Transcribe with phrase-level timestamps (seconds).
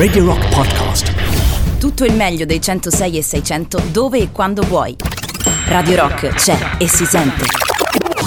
[0.00, 1.12] Radio Rock Podcast.
[1.78, 4.96] Tutto il meglio dei 106 e 600 dove e quando vuoi.
[5.66, 7.44] Radio Rock c'è e si sente.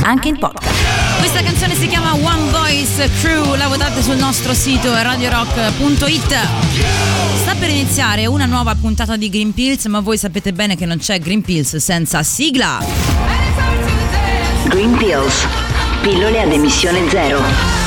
[0.03, 1.17] Anche in podcast.
[1.17, 6.37] Questa canzone si chiama One Voice Crew, la votate sul nostro sito radiorock.it.
[7.41, 10.99] Sta per iniziare una nuova puntata di Green Pills, ma voi sapete bene che non
[10.99, 12.85] c'è Green Pills senza sigla.
[14.67, 15.47] Green Pills.
[16.03, 17.82] Pillole ad emissione zero.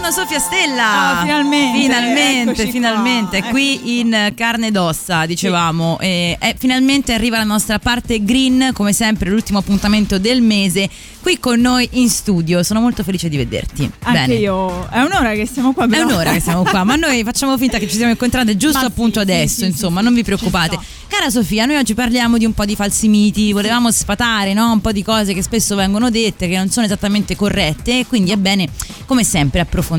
[0.00, 1.18] Buongiorno Sofia Stella.
[1.18, 3.40] Oh, finalmente, Finalmente, finalmente.
[3.40, 5.98] qua, Qui in carne ed ossa, dicevamo.
[6.00, 10.88] E, e finalmente arriva la nostra parte green, come sempre, l'ultimo appuntamento del mese.
[11.20, 12.62] Qui con noi in studio.
[12.62, 13.82] Sono molto felice di vederti.
[14.04, 14.34] Anche Bene.
[14.36, 15.84] io, è un'ora che siamo qua.
[15.84, 16.06] È però.
[16.06, 18.90] un'ora che siamo qua, ma noi facciamo finta che ci siamo incontrate giusto Ma sì,
[18.90, 20.78] appunto sì, adesso, sì, insomma, sì, non vi sì, preoccupate.
[21.10, 24.70] Cara Sofia, noi oggi parliamo di un po' di falsi miti, volevamo sfatare no?
[24.70, 28.36] un po' di cose che spesso vengono dette, che non sono esattamente corrette, quindi è
[28.36, 28.68] bene,
[29.06, 29.89] come sempre, approfondire,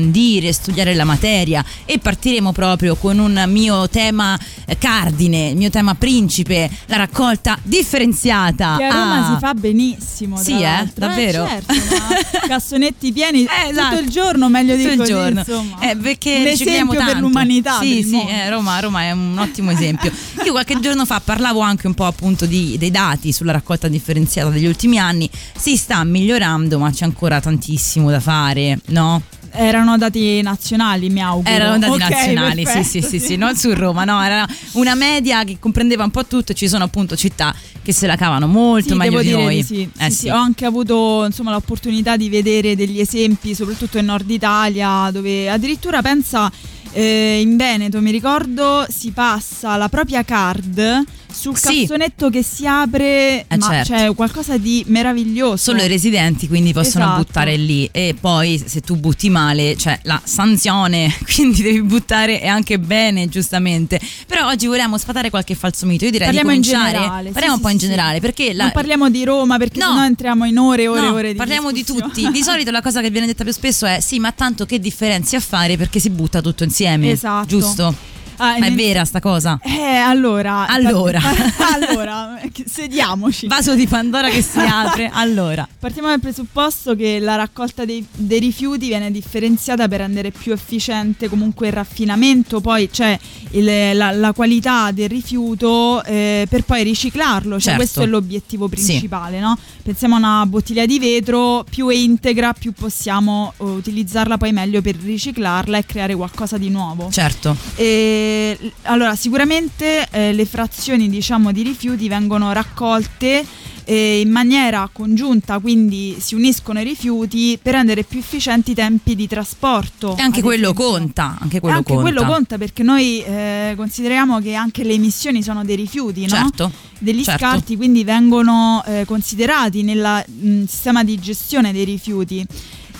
[0.52, 5.94] studiare la materia e partiremo proprio con un mio tema eh, cardine, il mio tema
[5.94, 8.76] principe, la raccolta differenziata.
[8.78, 9.34] Che a Roma Ah.
[9.34, 10.36] si fa benissimo.
[10.38, 10.60] Sì, eh?
[10.62, 11.06] l'altro.
[11.06, 11.46] Davvero?
[11.46, 13.88] certo, ma cassonetti pieni Eh, esatto.
[13.96, 15.38] tutto il giorno, meglio di Tutto il giorno.
[15.40, 15.78] insomma.
[15.80, 17.78] Eh, perché Un ricicliamo esempio per l'umanità.
[17.80, 20.10] Sì, sì, eh, Roma, Roma è un ottimo esempio.
[20.44, 24.48] Io qualche giorno fa parlavo anche un po' appunto di- dei dati sulla raccolta differenziata
[24.50, 25.28] degli ultimi anni.
[25.56, 29.22] Si sta migliorando, ma c'è ancora tantissimo da fare, no?
[29.54, 31.50] Erano dati nazionali, mi auguro.
[31.50, 34.94] Erano dati Ok, nazionali, sì, perfetto, sì, sì, sì, non su Roma, no, era una
[34.94, 38.46] media che comprendeva un po' tutto e ci sono appunto città che se la cavano
[38.46, 39.56] molto Sì, meglio di noi.
[39.56, 39.88] di sì.
[39.98, 40.28] Eh Sì, sì.
[40.30, 46.00] Ho anche avuto insomma, l'opportunità di vedere degli esempi, soprattutto in Nord Italia, dove addirittura
[46.00, 46.50] pensa
[46.92, 51.80] eh, in Veneto, mi ricordo, si passa la propria card sul Sì.
[51.82, 53.92] cassonetto che si apre, Eh, ma certo.
[53.92, 55.56] c'è qualcosa di meraviglioso.
[55.56, 57.22] Solo i residenti quindi possono Esatto.
[57.22, 62.46] buttare lì e poi se tu butti male c'è la sanzione, quindi devi buttare e
[62.46, 64.00] anche bene giustamente.
[64.26, 66.92] Però oggi vogliamo sfatare qualche falso mito, io direi Parliamo di in cominciare.
[66.98, 67.30] generale.
[67.30, 69.86] Parliamo sì, un po' in generale perché la, Non parliamo di Roma perché No.
[69.86, 72.30] sennò entriamo in ore e ore e No, ore di parliamo di tutti.
[72.30, 75.36] Di solito la cosa che viene detta più spesso è sì, ma tanto che differenze
[75.36, 77.10] a fare perché si butta tutto insieme.
[77.10, 77.46] Esatto.
[77.46, 77.94] Giusto?
[78.42, 79.58] Ah, Ma è in- vera sta cosa?
[79.62, 80.66] Eh, allora.
[80.66, 81.20] Allora.
[81.72, 83.46] allora, sediamoci.
[83.46, 85.08] Vaso di Pandora che si apre.
[85.12, 85.66] Allora.
[85.78, 91.28] Partiamo dal presupposto che la raccolta dei, dei rifiuti viene differenziata per rendere più efficiente
[91.28, 93.16] comunque il raffinamento, poi c'è
[93.52, 97.76] il- la, la qualità del rifiuto eh, per poi riciclarlo, cioè Certo.
[97.78, 99.38] questo è l'obiettivo principale.
[99.38, 99.56] no?
[99.82, 104.80] Pensiamo a una bottiglia di vetro, più è integra, più possiamo eh, utilizzarla poi meglio
[104.82, 107.08] per riciclarla e creare qualcosa di nuovo.
[107.10, 107.56] Certo.
[107.76, 108.30] E,
[108.60, 113.44] l- allora, sicuramente eh, le frazioni diciamo, di rifiuti vengono raccolte
[113.84, 119.14] eh, in maniera congiunta, quindi si uniscono i rifiuti per rendere più efficienti i tempi
[119.14, 120.16] di trasporto.
[120.16, 120.84] E anche quello esempio.
[120.84, 121.36] conta.
[121.40, 122.10] Anche quello anche conta.
[122.10, 126.28] quello conta perché noi eh, consideriamo che anche le emissioni sono dei rifiuti, no?
[126.28, 126.72] Certo.
[126.98, 127.44] degli certo.
[127.44, 130.24] scarti, quindi vengono eh, considerati nel
[130.66, 132.46] sistema di gestione dei rifiuti.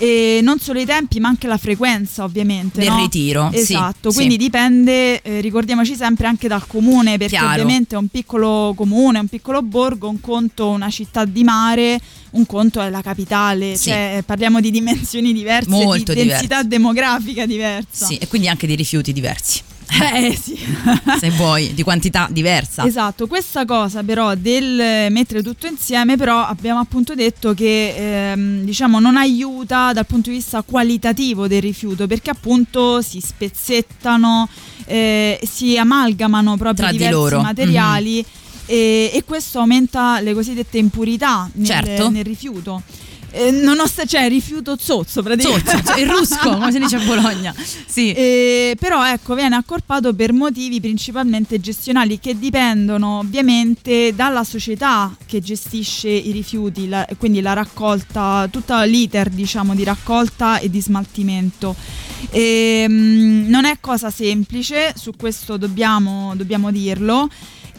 [0.02, 2.80] E non solo i tempi, ma anche la frequenza, ovviamente.
[2.80, 2.96] Del no?
[2.96, 4.16] ritiro, sì, Esatto, sì.
[4.16, 7.50] quindi dipende, eh, ricordiamoci sempre, anche dal comune, perché Chiaro.
[7.52, 12.44] ovviamente è un piccolo comune, un piccolo borgo, un conto una città di mare, un
[12.46, 13.90] conto è la capitale, Sì.
[13.90, 16.66] cioè parliamo di dimensioni diverse, Molto di densità diverse.
[16.68, 18.06] demografica diversa.
[18.06, 19.60] Sì, e quindi anche di rifiuti diversi.
[20.00, 20.58] Eh sì.
[21.18, 22.86] Se vuoi, di quantità diversa.
[22.86, 28.98] Esatto, questa cosa però del mettere tutto insieme, però abbiamo appunto detto che ehm, diciamo
[29.00, 34.48] non aiuta dal punto di vista qualitativo del rifiuto perché appunto si spezzettano,
[34.86, 38.24] eh, si amalgamano proprio Tra di diversi materiali
[38.66, 42.10] e, e questo aumenta le cosiddette impurità nel, Certo.
[42.10, 42.82] nel rifiuto.
[43.34, 45.70] Eh, nonost- cioè rifiuto zozzo praticamente.
[45.70, 47.54] Zozzo, il rusco, come si dice a Bologna.
[47.86, 48.12] Sì.
[48.12, 55.40] Eh, però ecco viene accorpato per motivi principalmente gestionali che dipendono ovviamente dalla società che
[55.40, 61.74] gestisce i rifiuti, la- quindi la raccolta, tutto l'iter diciamo di raccolta e di smaltimento.
[62.30, 67.28] Ehm, non è cosa semplice, su questo dobbiamo, dobbiamo dirlo.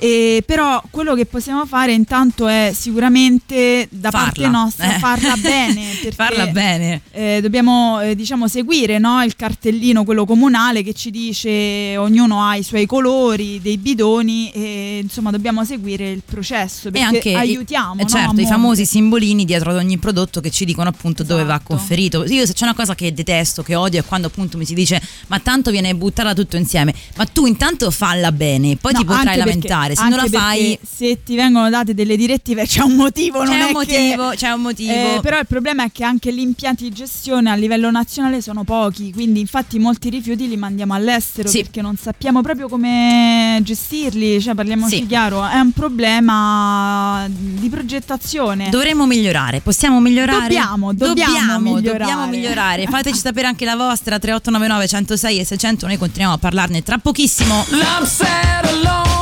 [0.03, 4.27] Eh, però quello che possiamo fare intanto è sicuramente da Farla.
[4.31, 4.99] parte nostra Eh.
[4.99, 5.81] farla bene
[6.13, 7.01] Farla bene.
[7.11, 12.55] eh, dobbiamo eh, diciamo seguire no, il cartellino quello comunale che ci dice ognuno ha
[12.57, 17.35] i suoi colori dei bidoni e insomma dobbiamo seguire il processo E perché anche i-
[17.35, 21.23] aiutiamo eh, no, certo, i famosi simbolini dietro ad ogni prodotto che ci dicono appunto
[21.23, 21.75] dove va Esatto.
[21.75, 22.25] conferito.
[22.25, 25.01] Io se c'è una cosa che detesto, che odio è quando appunto mi si dice
[25.27, 26.93] ma tanto viene buttata tutto insieme.
[27.15, 30.09] Ma tu intanto falla bene, poi No, ti potrai anche lamentare fare.
[30.09, 33.53] Se Anche non la fai, se ti vengono date delle direttive c'è un motivo, non
[33.53, 34.91] c'è è un che- motivo, c'è un motivo.
[34.91, 38.63] Eh, però il problema è che anche gli impianti di gestione a livello nazionale sono
[38.63, 41.61] pochi, quindi infatti molti rifiuti li mandiamo all'estero Sì.
[41.61, 45.05] perché non sappiamo proprio come gestirli, cioè parliamoci Sì.
[45.07, 48.69] chiaro, è un problema di progettazione.
[48.69, 50.41] Dovremmo migliorare, possiamo migliorare?
[50.41, 51.97] Dobbiamo, dobbiamo dobbiamo, migliorare.
[51.99, 52.85] dobbiamo migliorare.
[52.89, 57.65] Fateci sapere anche la vostra 3899 106 e 600, noi continuiamo a parlarne tra pochissimo.
[57.71, 59.12] I'm sat alone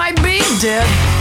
[0.00, 1.19] might be dead.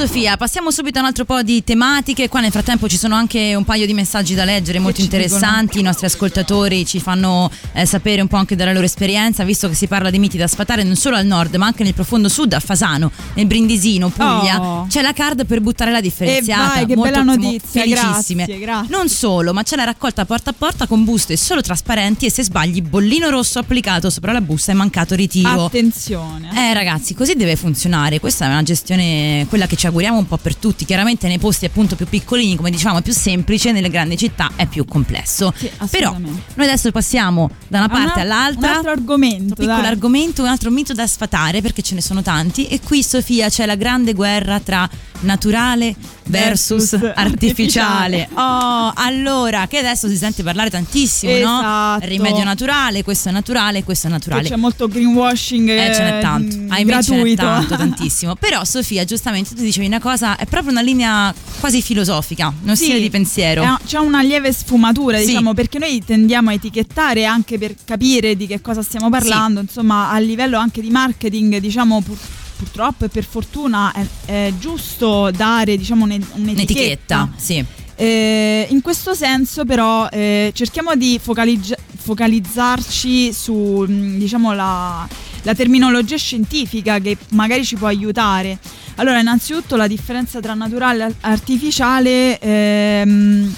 [0.00, 2.30] Sofia, passiamo subito a un altro po' di tematiche.
[2.30, 5.78] Qua nel frattempo ci sono anche un paio di messaggi da leggere molto interessanti.
[5.78, 9.74] I nostri ascoltatori ci fanno eh, sapere un po' anche della loro esperienza, visto che
[9.74, 12.54] si parla di miti da sfatare non solo al nord, ma anche nel profondo sud,
[12.54, 14.58] a Fasano, nel Brindisino, Puglia.
[14.58, 14.86] Oh.
[14.88, 16.62] C'è la card per buttare la differenziata.
[16.62, 18.44] E vai, che Molto- bella notizia, felicissime.
[18.46, 18.96] grazie, grazie.
[18.96, 22.42] Non solo, ma c'è la raccolta porta a porta con buste solo trasparenti e se
[22.42, 25.66] sbagli bollino rosso applicato sopra la busta è mancato ritiro.
[25.66, 26.48] Attenzione.
[26.54, 28.18] Eh ragazzi, così deve funzionare.
[28.18, 30.84] Questa è una gestione, quella che ci auguriamo un po' per tutti.
[30.84, 34.66] Chiaramente nei posti appunto più piccolini, come dicevamo, è più semplice, nelle grandi città è
[34.66, 35.52] più complesso.
[35.56, 38.70] Sì, Però noi adesso passiamo da una parte una- all'altra.
[38.70, 39.42] Un altro argomento.
[39.42, 39.86] Un piccolo dai.
[39.86, 42.66] argomento, un altro mito da sfatare perché ce ne sono tanti.
[42.66, 44.88] E qui, Sofia, c'è la grande guerra tra
[45.22, 45.94] naturale
[46.24, 48.22] versus, Versus artificiale.
[48.22, 48.28] artificiale.
[48.34, 51.58] Oh, allora, che adesso si sente parlare tantissimo, no?
[51.58, 52.06] Esatto.
[52.06, 54.48] Rimedio naturale, questo è naturale, questo è Che naturale.
[54.48, 55.68] C'è molto greenwashing.
[55.68, 57.42] Eh, ce n'è eh, tanto, mh, ahimè ce n'è gratuito.
[57.42, 58.34] tanto, tantissimo.
[58.36, 62.84] Però Sofia, giustamente tu dicevi una cosa, è proprio una linea quasi filosofica, uno Sì,
[62.84, 63.62] stile di pensiero.
[63.62, 65.26] è- C'è una lieve sfumatura, Sì.
[65.26, 70.10] diciamo, perché noi tendiamo a etichettare anche per capire di che cosa stiamo parlando, insomma,
[70.10, 72.18] a livello anche di marketing, diciamo, pur-
[72.56, 77.16] purtroppo e per fortuna è, è giusto dare, diciamo, un'e- un'etichetta.
[77.22, 77.64] Un'etichetta, sì.
[77.96, 85.06] Eh, in questo senso, però, eh, cerchiamo di focalizz- focalizzarci su mh, diciamo, la,
[85.42, 88.58] la terminologia scientifica che magari ci può aiutare.
[89.00, 93.54] Allora, innanzitutto la differenza tra naturale e artificiale ehm,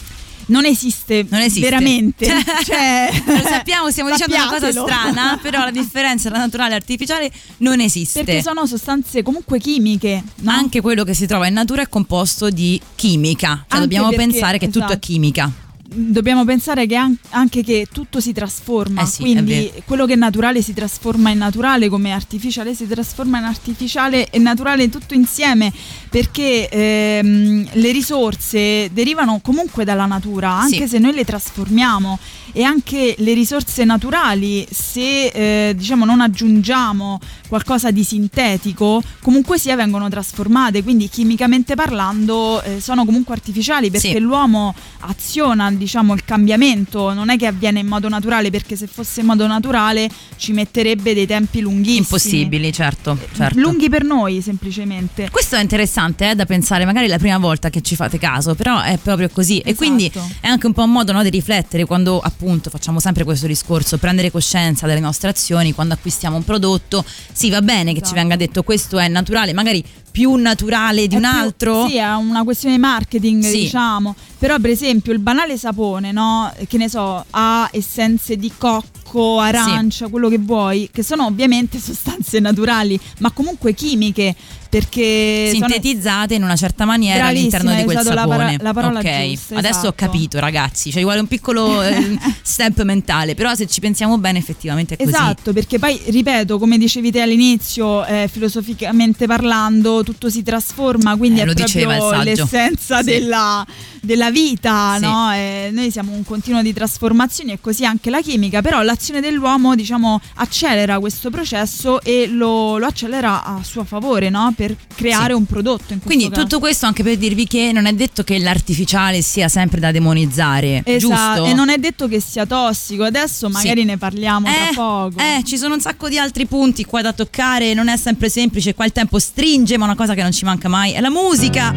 [0.46, 1.68] non esiste, Non esiste.
[1.68, 2.26] veramente.
[2.64, 7.30] Cioè, Lo sappiamo, stiamo dicendo una cosa strana, però la differenza tra naturale e artificiale
[7.58, 8.22] non esiste.
[8.22, 10.22] Perché sono sostanze comunque chimiche.
[10.36, 10.50] no?
[10.52, 13.64] Anche quello che si trova in natura è composto di chimica.
[13.68, 14.98] Cioè dobbiamo perché- pensare che tutto è esatto.
[15.00, 15.50] chimica.
[15.94, 20.16] Dobbiamo pensare che an- anche che tutto si trasforma, Eh sì, quindi quello che è
[20.16, 25.72] naturale si trasforma in naturale, come artificiale si trasforma in artificiale e naturale tutto insieme,
[26.08, 30.88] perché ehm, le risorse derivano comunque dalla natura, anche Sì.
[30.88, 32.18] se noi le trasformiamo
[32.52, 35.26] e anche le risorse naturali, se
[35.68, 37.18] eh, diciamo non aggiungiamo
[37.48, 44.12] qualcosa di sintetico, comunque sia vengono trasformate, quindi chimicamente parlando eh, sono comunque artificiali perché
[44.12, 44.18] Sì.
[44.18, 49.20] l'uomo aziona diciamo il cambiamento, non è che avviene in modo naturale perché se fosse
[49.20, 51.96] in modo naturale ci metterebbe dei tempi lunghissimi.
[51.98, 53.58] Impossibili, certo, certo.
[53.58, 55.28] Lunghi per noi semplicemente.
[55.30, 58.54] Questo è interessante eh, da pensare, magari è la prima volta che ci fate caso,
[58.54, 59.58] però è proprio così.
[59.58, 59.76] E Esatto.
[59.76, 63.46] quindi è anche un po' un modo no, di riflettere quando appunto facciamo sempre questo
[63.46, 67.04] discorso, prendere coscienza delle nostre azioni, quando acquistiamo un prodotto.
[67.32, 68.14] Sì, va bene che ci Esatto.
[68.14, 71.86] venga detto questo è naturale, magari più naturale di È un più- altro.
[71.88, 73.60] Sì, è una questione di marketing, Sì.
[73.60, 74.14] diciamo.
[74.38, 76.52] Però, per esempio, il banale sapone, no?
[76.66, 82.40] Che ne so, ha essenze di cocco, arancia, quello che vuoi, che sono ovviamente sostanze
[82.40, 84.34] naturali, ma comunque chimiche,
[84.72, 88.56] perché Sintetizzate in una certa maniera all'interno di quel usato la sapone.
[88.56, 89.94] paro- la parola ok, giusta, adesso ho esatto.
[89.96, 90.90] capito, ragazzi.
[90.90, 95.10] Cioè, vuole un piccolo eh, step mentale, però se ci pensiamo bene, effettivamente è così.
[95.10, 101.40] Esatto, perché poi, ripeto, come dicevi te all'inizio, eh, filosoficamente parlando, tutto si trasforma, quindi
[101.40, 103.04] Eh, è proprio l'essenza Sì.
[103.04, 103.66] della,
[104.00, 105.04] della vita, Sì.
[105.04, 105.32] no?
[105.34, 109.74] Eh, noi siamo un continuo di trasformazioni e così anche la chimica, però l'azione dell'uomo,
[109.74, 114.50] diciamo, accelera questo processo e lo, lo accelera a suo favore, no?
[114.62, 115.38] Per creare Sì.
[115.38, 115.92] un prodotto.
[115.92, 116.42] In Quindi caso.
[116.42, 120.82] tutto questo anche per dirvi che non è detto che l'artificiale sia sempre da demonizzare,
[120.84, 121.44] Esatto, giusto?
[121.50, 125.18] e non è detto che sia tossico, adesso magari ne parliamo tra Eh, poco.
[125.18, 128.74] eh, ci sono un sacco di altri punti qua da toccare, non è sempre semplice,
[128.74, 131.74] qua il tempo stringe, ma una cosa che non ci manca mai è la musica.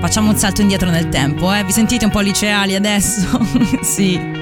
[0.00, 1.62] Facciamo un salto indietro nel tempo, eh?
[1.62, 3.38] Vi sentite un po' liceali adesso?
[3.82, 4.41] sì.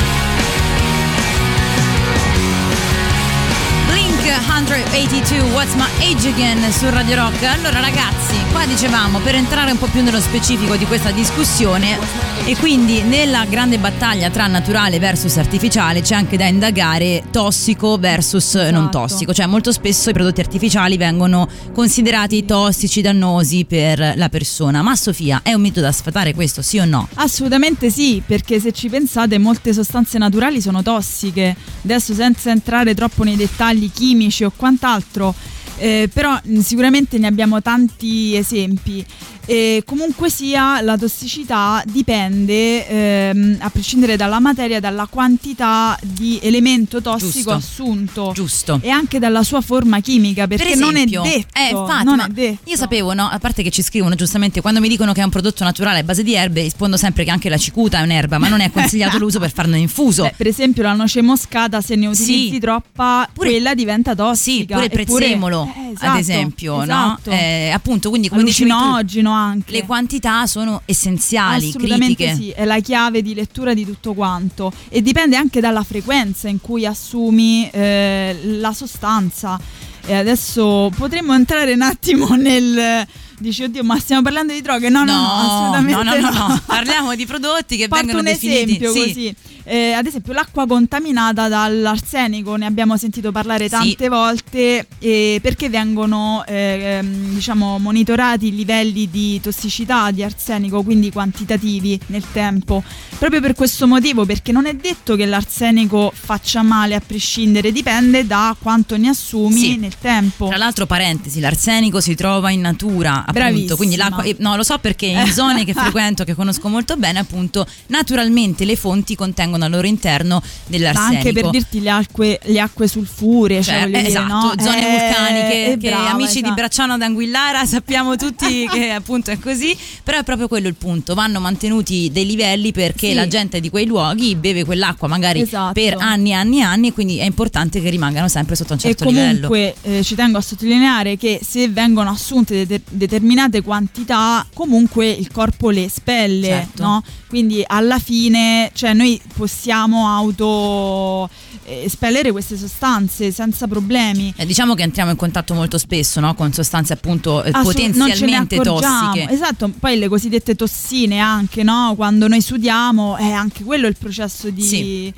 [4.29, 7.41] 182 What's My Age Again su Radio Rock.
[7.43, 11.97] Allora ragazzi, qua dicevamo per entrare un po' più nello specifico di questa discussione
[12.43, 18.55] e quindi nella grande battaglia tra naturale versus artificiale c'è anche da indagare tossico versus
[18.55, 18.99] non Esatto.
[18.99, 24.81] tossico, cioè molto spesso i prodotti artificiali vengono considerati tossici, dannosi per la persona.
[24.81, 27.07] Ma Sofia, è un mito da sfatare questo, sì o no?
[27.15, 31.55] Assolutamente sì, perché se ci pensate molte sostanze naturali sono tossiche.
[31.83, 35.33] Adesso senza entrare troppo nei dettagli chimici o quant'altro,
[35.81, 39.03] Eh, però mh, sicuramente ne abbiamo tanti esempi.
[39.47, 47.01] E comunque sia, la tossicità dipende, ehm, a prescindere dalla materia, dalla quantità di elemento
[47.01, 47.51] tossico Giusto.
[47.51, 48.79] assunto Giusto.
[48.83, 51.57] e anche dalla sua forma chimica, perché per esempio, non è detto.
[51.57, 52.69] Eh, infatti, non è detto.
[52.69, 53.27] io sapevo, no?
[53.27, 56.03] A parte che ci scrivono giustamente quando mi dicono che è un prodotto naturale a
[56.03, 59.17] base di erbe, rispondo sempre che anche la cicuta è un'erba, ma non è consigliato
[59.19, 60.21] l'uso per farne infuso.
[60.23, 62.59] Beh, per esempio la noce moscata se ne utilizzi Sì.
[62.59, 67.29] troppa Pure- quella diventa tossica Sì, pure il prezzemolo, eh, ad esatto, esempio, esatto.
[67.29, 67.35] no?
[67.35, 72.35] Eh, appunto, quindi come dicevi tu, anche le quantità sono essenziali, Assolutamente critiche.
[72.35, 76.61] sì, è la chiave di lettura di tutto quanto e dipende anche dalla frequenza in
[76.61, 79.89] cui assumi eh, la sostanza.
[80.05, 83.05] E adesso potremmo entrare un attimo nel...
[83.41, 84.89] Dici, oddio, ma stiamo parlando di droghe?
[84.89, 86.61] No, no, no, assolutamente no, no, no, no.
[86.65, 88.99] Parliamo di prodotti che Porto vengono un definiti esempio sì.
[88.99, 89.35] così.
[89.63, 93.69] Eh, ad esempio l'acqua contaminata dall'arsenico, ne abbiamo sentito parlare Sì.
[93.69, 100.83] tante volte eh, perché vengono eh, ehm, diciamo, monitorati i livelli di tossicità di arsenico,
[100.83, 102.83] quindi quantitativi nel tempo.
[103.21, 108.25] Proprio per questo motivo, perché non è detto che l'arsenico faccia male a prescindere, dipende
[108.25, 109.77] da quanto ne assumi Sì.
[109.77, 110.47] nel tempo.
[110.47, 113.75] Tra l'altro, parentesi, l'arsenico si trova in natura, appunto, Bravissima.
[113.75, 117.19] quindi l'acqua, eh, no, lo so perché in zone che frequento, che conosco molto bene,
[117.19, 121.15] appunto, naturalmente le fonti contengono al loro interno Ma dell'arsenico.
[121.27, 124.53] anche per dirti le acque, le acque sulfuree, cioè, Cioè, eh, esatto, no?
[124.57, 126.53] zone Eh, vulcaniche eh, che brava, amici di esatto.
[126.55, 131.39] Bracciano d'Anguillara sappiamo tutti che appunto è così, però è proprio quello il punto, vanno
[131.39, 133.15] mantenuti dei livelli perché Sì.
[133.15, 135.73] la gente di quei luoghi beve quell'acqua magari Esatto.
[135.73, 138.79] per anni e anni e anni e quindi è importante che rimangano sempre sotto un
[138.79, 139.47] certo e livello.
[139.47, 145.31] comunque eh, ci tengo a sottolineare che se vengono assunte de- determinate quantità, comunque il
[145.31, 146.83] corpo le espelle, Certo.
[146.83, 147.03] no?
[147.27, 151.29] Quindi alla fine, cioè noi possiamo auto
[151.65, 154.33] espellere queste sostanze senza problemi.
[154.35, 156.33] Eh, diciamo che entriamo in contatto molto spesso no?
[156.33, 159.29] con sostanze appunto eh, potenzialmente tossiche.
[159.29, 161.93] Esatto, poi le cosiddette tossine anche, no?
[161.95, 164.61] Quando noi sudiamo, è anche quello il processo di...
[164.61, 165.13] Sì.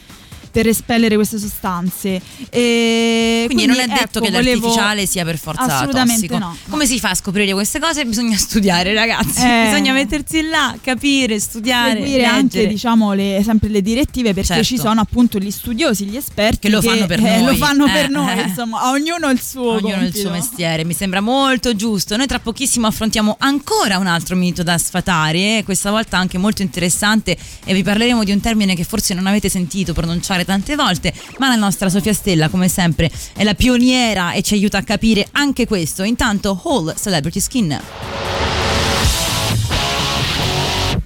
[0.53, 2.21] Per espellere queste sostanze.
[2.49, 6.37] E Quindi, non è detto ecco, che volevo- l'artificiale sia per forza Assolutamente tossico.
[6.37, 6.55] no.
[6.69, 8.05] Come si fa a scoprire queste cose?
[8.05, 9.41] Bisogna studiare, ragazzi.
[9.43, 9.63] Eh.
[9.69, 14.63] Bisogna mettersi là, capire, studiare, seguire anche diciamo le, sempre le direttive perché Certo.
[14.63, 17.45] ci sono appunto gli studiosi, gli esperti Che lo fanno per eh, noi.
[17.45, 18.41] lo fanno per Eh, noi, eh.
[18.43, 22.15] insomma, a ognuno il suo Ognuno il suo mestiere, mi sembra molto giusto.
[22.15, 27.35] Noi tra pochissimo affrontiamo ancora un altro mito da sfatare, questa volta anche molto interessante
[27.65, 31.47] e vi parleremo di un termine che forse non avete sentito pronunciare tante volte, ma
[31.47, 35.65] la nostra Sofia Stella, come sempre, è la pioniera e ci aiuta a capire anche
[35.65, 36.03] questo.
[36.03, 37.81] Intanto, Whole Celebrity Skin.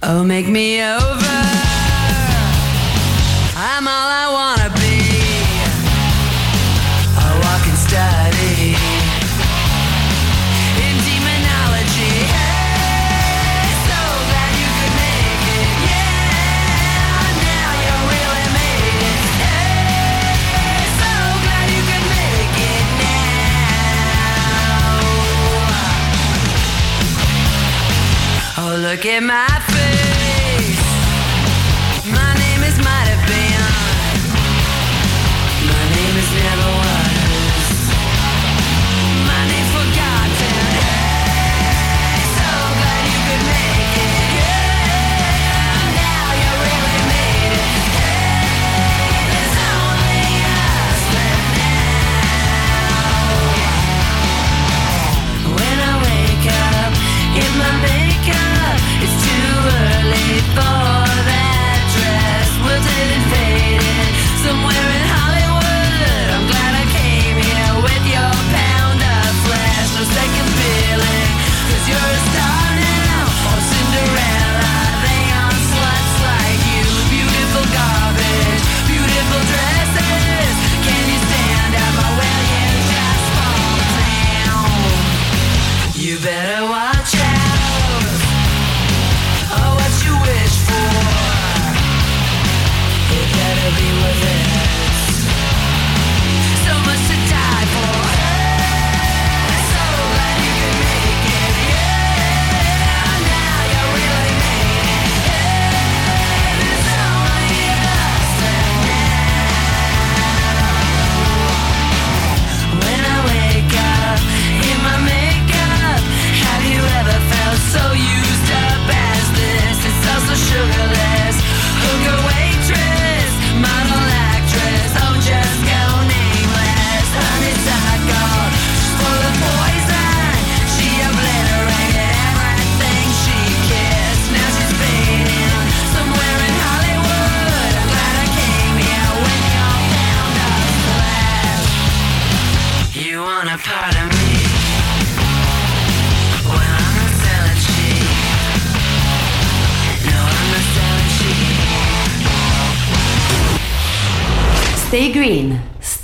[0.00, 1.26] Oh, make me over.
[3.54, 4.77] I'm all I wanna be.
[28.88, 29.67] Look at my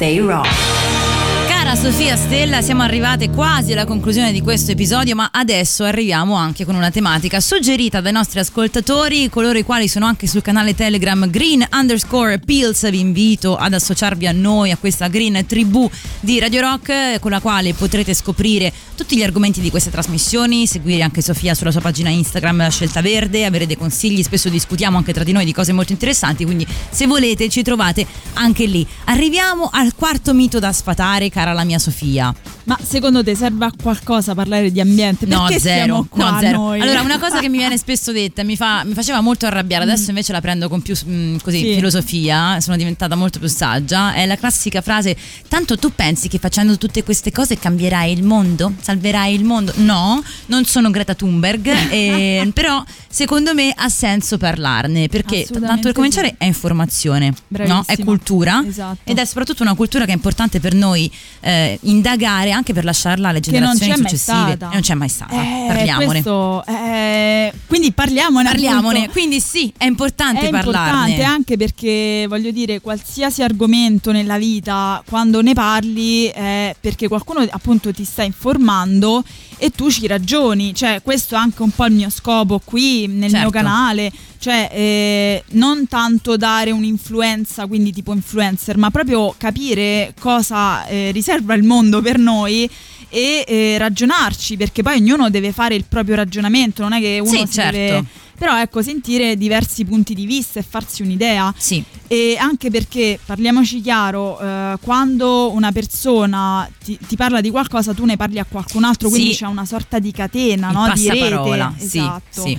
[0.05, 0.44] stay rock.
[1.85, 6.77] Sofia Stella, siamo arrivate quasi alla conclusione di questo episodio, ma adesso arriviamo anche con
[6.77, 11.63] una tematica suggerita dai nostri ascoltatori, coloro i quali sono anche sul canale Telegram Green
[11.71, 12.89] underscore Pills.
[12.89, 15.89] Vi invito ad associarvi a noi, a questa Green tribù
[16.21, 21.03] di Radio Rock, con la quale potrete scoprire tutti gli argomenti di queste trasmissioni, seguire
[21.03, 25.23] anche Sofia sulla sua pagina Instagram Scelta Verde, avere dei consigli, spesso discutiamo anche tra
[25.23, 28.87] di noi di cose molto interessanti, quindi se volete ci trovate anche lì.
[29.05, 32.35] Arriviamo al quarto mito da sfatare, cara la mia Sofia.
[32.65, 35.27] Ma secondo te serve a qualcosa parlare di ambiente?
[35.27, 35.85] No, Perché zero.
[35.85, 36.57] siamo qua no, zero.
[36.59, 36.81] noi?
[36.81, 40.09] Allora, una cosa che mi viene spesso detta mi, fa- mi faceva molto arrabbiare, adesso
[40.11, 41.75] invece la prendo con più mm, così, Sì.
[41.75, 44.15] filosofia, sono diventata molto più saggia.
[44.15, 45.17] È la classica frase:
[45.49, 48.73] Tanto tu pensi che facendo tutte queste cose cambierai il mondo?
[48.81, 49.73] Salverai il mondo?
[49.77, 55.93] No, non sono Greta Thunberg, eh, però secondo me ha senso parlarne perché tanto per
[55.93, 56.35] cominciare sì.
[56.39, 57.83] è informazione, no?
[57.87, 58.99] è cultura Esatto.
[59.05, 61.11] ed è soprattutto una cultura che è importante per noi
[61.41, 64.57] eh, indagare anche per lasciarla alle non generazioni mai successive.
[64.61, 65.33] non c'è mai stata.
[65.35, 66.07] Eh, Parliamone.
[66.07, 68.45] questo, eh, quindi parliamone.
[68.45, 69.13] Parliamone, appunto.
[69.13, 70.89] quindi sì, è importante È parlarne.
[71.11, 77.47] importante anche perché voglio dire qualsiasi argomento nella vita quando ne parli è perché qualcuno
[77.51, 79.23] appunto ti sta informando
[79.59, 83.31] e tu ci ragioni, cioè questo è anche un po' il mio scopo qui nel
[83.31, 83.39] Certo.
[83.39, 84.13] mio canale,
[84.45, 91.55] cioè eh, non tanto dare un'influenza, quindi tipo influencer, ma proprio capire cosa eh, riserva
[91.55, 92.69] il mondo per noi
[93.09, 97.31] e eh, ragionarci, perché poi ognuno deve fare il proprio ragionamento, non è che uno
[97.31, 97.77] Sì, si certo.
[97.79, 98.05] deve...
[98.37, 101.55] Però ecco, sentire diversi punti di vista e farsi un'idea.
[101.57, 107.95] Sì, E anche perché, parliamoci chiaro, eh, quando una persona ti, ti parla di qualcosa,
[107.95, 109.39] tu ne parli a qualcun altro, quindi Sì.
[109.39, 110.93] c'è una sorta di catena, il no?
[110.93, 111.19] di rete.
[111.21, 111.75] passaparola.
[111.79, 112.43] Sì, Esatto.
[112.43, 112.59] sì.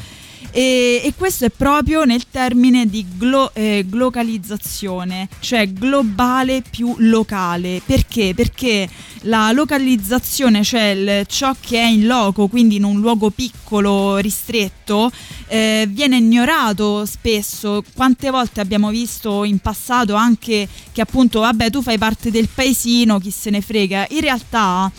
[0.58, 7.82] E, e questo è proprio nel termine di glo- eh, glocalizzazione, cioè globale più locale.
[7.86, 8.32] Perché?
[8.34, 8.88] Perché
[9.24, 15.12] la localizzazione, cioè il- ciò che è in loco, quindi in un luogo piccolo, ristretto,
[15.48, 17.84] eh, viene ignorato spesso.
[17.94, 23.20] Quante volte abbiamo visto in passato anche che appunto, vabbè, tu fai parte del paesino,
[23.20, 24.08] chi se ne frega.
[24.12, 24.90] In realtà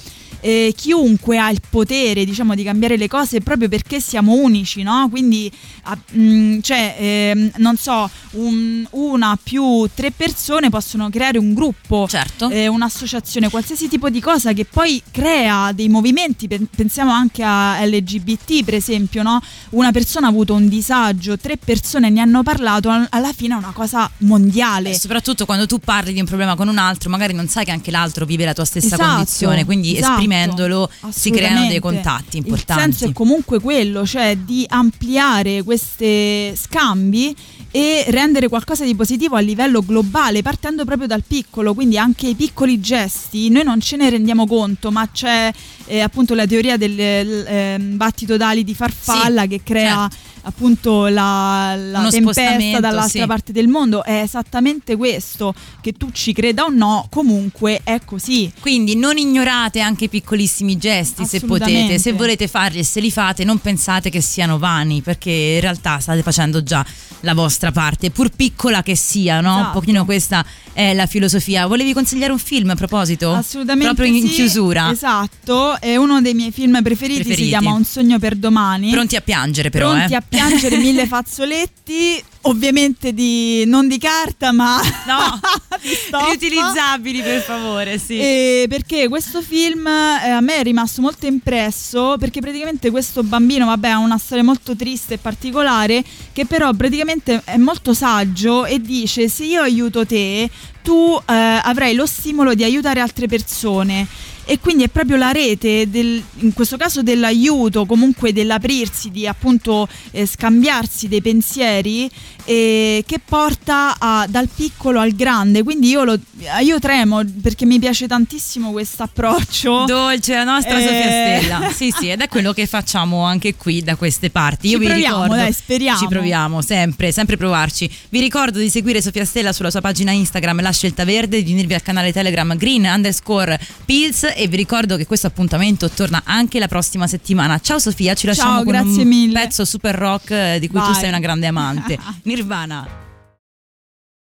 [0.47, 5.09] eh, chiunque ha il potere diciamo di cambiare le cose proprio perché siamo unici no?
[5.11, 5.51] Quindi
[5.85, 12.07] ah, mh, cioè ehm, non so un- una più tre persone possono creare un gruppo
[12.09, 12.49] certo.
[12.51, 16.47] eh, un'associazione qualsiasi tipo di cosa che poi crea dei movimenti.
[16.47, 19.41] Pen- pensiamo anche a LGBT per esempio no?
[19.71, 23.57] Una persona ha avuto un disagio tre persone ne hanno parlato al- alla fine è
[23.57, 24.91] una cosa mondiale.
[24.91, 27.73] E soprattutto quando tu parli di un problema con un altro, magari non sai che
[27.73, 32.39] anche l'altro vive la tua stessa Esatto, condizione, quindi esatto, esprimendolo si creano dei contatti
[32.39, 32.83] Il importanti.
[32.83, 37.35] senso è comunque quello, cioè di ampliare questi scambi
[37.71, 42.35] e rendere qualcosa di positivo a livello globale, partendo proprio dal piccolo, quindi anche i
[42.35, 45.53] piccoli gesti, noi non ce ne rendiamo conto, ma c'è
[45.87, 50.26] eh, appunto la teoria del ehm, battito d'ali di farfalla Sì, che crea certo.
[50.47, 53.27] Appunto la, la tempesta dall'altra sì.
[53.27, 58.51] parte del mondo, è esattamente questo, che tu ci creda o no, comunque è così.
[58.61, 63.11] Quindi non ignorate anche i piccolissimi gesti se potete, se volete farli e se li
[63.11, 66.85] fate non pensate che siano vani perché in realtà state facendo già
[67.21, 69.55] la vostra parte, pur piccola che sia, no?
[69.55, 69.79] Un Esatto.
[69.81, 71.67] pochino questa è la filosofia.
[71.67, 73.33] Volevi consigliare un film a proposito?
[73.33, 74.91] Assolutamente Proprio in sì, chiusura.
[74.93, 77.43] Esatto, è uno dei miei film preferiti, Preferiti.
[77.43, 78.91] si chiama Un sogno per domani.
[78.91, 80.17] Pronti a piangere però, Pronti eh?
[80.17, 80.36] a piangere
[80.79, 85.41] mille fazzoletti, ovviamente di, non di carta ma No,
[86.29, 88.19] riutilizzabili per favore, sì.
[88.19, 93.67] E perché questo film eh, a me è rimasto molto impresso perché praticamente questo bambino
[93.67, 98.81] vabbè ha una storia molto triste e particolare che però praticamente è molto saggio e
[98.81, 100.49] dice se io aiuto te
[100.83, 104.07] tu eh, avrai lo stimolo di aiutare altre persone
[104.49, 109.89] e quindi è proprio la rete del, in questo caso dell'aiuto comunque dell'aprirsi di appunto
[110.13, 112.09] eh, scambiarsi dei pensieri
[112.47, 116.19] eh, che porta a- dal piccolo al grande quindi io, lo,
[116.63, 120.83] io tremo perché mi piace tantissimo questo approccio Dolce la nostra Eh.
[120.83, 121.71] Sofia Stella.
[121.73, 124.69] Sì, sì, ed è quello che facciamo anche qui da queste parti.
[124.69, 125.35] Io Ci vi proviamo, ricordo.
[125.43, 125.99] dai, speriamo.
[125.99, 127.91] Ci proviamo, sempre, sempre provarci.
[128.09, 131.75] Vi ricordo di seguire Sofia Stella sulla sua pagina Instagram La Scelta Verde, di unirvi
[131.75, 136.69] al canale Telegram Green underscore Pills e vi ricordo che questo appuntamento torna anche la
[136.69, 137.59] prossima settimana.
[137.61, 139.41] Ciao Sofia, ci lasciamo Ciao, con un mille.
[139.41, 140.95] pezzo super rock eh, di cui tu Vai.
[141.01, 141.99] sei una grande amante.
[142.37, 143.06] Nirvana.